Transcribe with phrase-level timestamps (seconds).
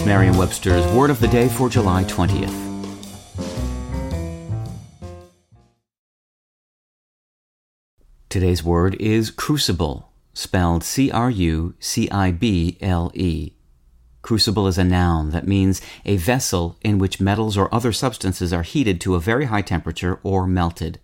[0.00, 2.54] It's Merriam-Webster's Word of the Day for July 20th.
[8.30, 11.42] Today's word is crucible, spelled C-R-U-C-I-B-L-E.
[14.22, 18.62] Crucible is a noun that means a vessel in which metals or other substances are
[18.62, 20.98] heated to a very high temperature or melted.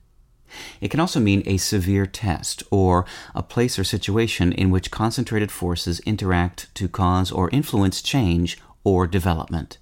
[0.80, 3.04] It can also mean a severe test or
[3.34, 9.08] a place or situation in which concentrated forces interact to cause or influence change or
[9.08, 9.78] development.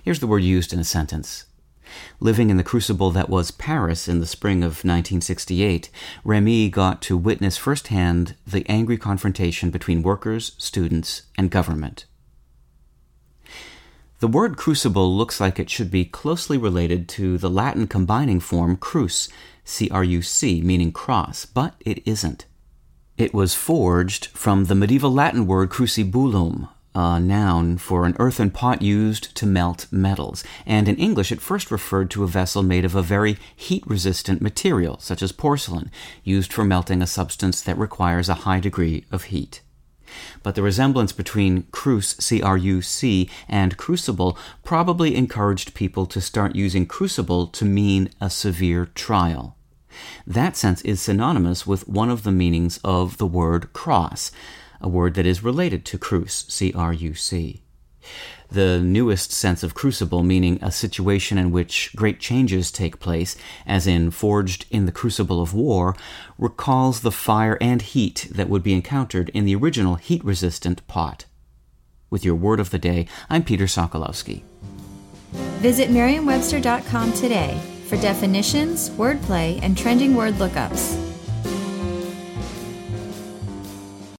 [0.00, 1.46] Here's the word used in a sentence.
[2.20, 5.90] Living in the crucible that was Paris in the spring of 1968,
[6.22, 12.06] Remi got to witness firsthand the angry confrontation between workers, students, and government.
[14.20, 18.76] The word crucible looks like it should be closely related to the Latin combining form
[18.76, 19.28] cruce,
[19.64, 22.46] C R U C, meaning cross, but it isn't.
[23.18, 28.80] It was forged from the medieval Latin word crucibulum, a noun for an earthen pot
[28.80, 32.94] used to melt metals, and in English it first referred to a vessel made of
[32.94, 35.90] a very heat resistant material, such as porcelain,
[36.24, 39.60] used for melting a substance that requires a high degree of heat
[40.42, 46.20] but the resemblance between cruce, C R U C, and crucible probably encouraged people to
[46.20, 49.56] start using crucible to mean a severe trial.
[50.26, 54.30] That sense is synonymous with one of the meanings of the word cross,
[54.80, 57.62] a word that is related to cruce, C R U C
[58.50, 63.86] the newest sense of crucible, meaning a situation in which great changes take place, as
[63.86, 65.96] in forged in the crucible of war,
[66.38, 71.24] recalls the fire and heat that would be encountered in the original heat resistant pot.
[72.08, 74.42] With your word of the day, I'm Peter Sokolowski.
[75.58, 81.05] Visit Merriam-Webster.com today for definitions, wordplay, and trending word lookups.